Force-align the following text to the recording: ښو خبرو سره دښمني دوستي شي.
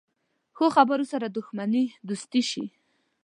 ښو 0.55 0.65
خبرو 0.75 1.05
سره 1.13 1.27
دښمني 1.37 1.85
دوستي 2.07 2.41
شي. 2.51 2.65